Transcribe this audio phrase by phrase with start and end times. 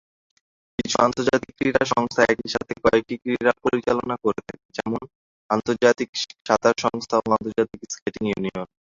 [0.79, 5.07] কিছু আন্তর্জাতিক ক্রীড়া সংস্থা একই সাথে কয়েকটি ক্রীড়া পরিচালনা করে থাকে, যেমনঃ
[5.49, 6.09] আন্তর্জাতিক
[6.47, 8.67] সাঁতার সংস্থা ও আন্তর্জাতিক স্কেটিং ইউনিয়ন।